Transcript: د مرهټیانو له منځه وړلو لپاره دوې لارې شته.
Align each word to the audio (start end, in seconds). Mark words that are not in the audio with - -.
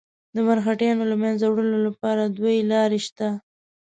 د 0.35 0.37
مرهټیانو 0.47 1.03
له 1.11 1.15
منځه 1.23 1.45
وړلو 1.49 1.79
لپاره 1.87 2.23
دوې 2.35 2.57
لارې 2.71 2.99
شته. 3.07 3.29